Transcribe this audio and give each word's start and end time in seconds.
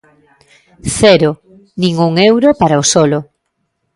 ¡Cero!, 0.97 1.31
¡nin 1.81 1.93
un 2.07 2.13
euro 2.31 2.49
para 2.59 2.81
o 2.81 2.85
solo! 2.93 3.19